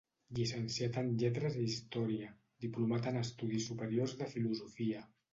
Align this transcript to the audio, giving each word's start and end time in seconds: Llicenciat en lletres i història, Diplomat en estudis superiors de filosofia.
Llicenciat 0.37 0.95
en 1.01 1.09
lletres 1.23 1.57
i 1.63 1.65
història, 1.71 2.29
Diplomat 2.65 3.09
en 3.11 3.19
estudis 3.19 3.67
superiors 3.73 4.15
de 4.23 4.29
filosofia. 4.33 5.03